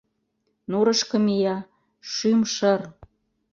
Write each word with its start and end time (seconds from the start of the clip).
Нурышко 0.71 1.17
мия— 1.25 1.57
шӱм 2.11 2.39
«шыр»... 2.53 2.81